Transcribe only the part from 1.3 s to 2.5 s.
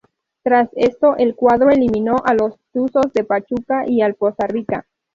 cuadro eliminó a